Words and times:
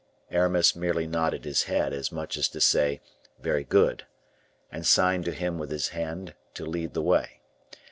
Aramis 0.31 0.75
merely 0.75 1.05
nodded 1.05 1.45
his 1.45 1.65
head, 1.65 1.93
as 1.93 2.11
much 2.11 2.35
as 2.35 2.47
to 2.49 2.59
say, 2.59 3.01
"Very 3.39 3.63
good"; 3.63 4.07
and 4.71 4.83
signed 4.83 5.25
to 5.25 5.31
him 5.31 5.59
with 5.59 5.69
his 5.69 5.89
hand 5.89 6.33
to 6.55 6.65
lead 6.65 6.95
the 6.95 7.03
way. 7.03 7.41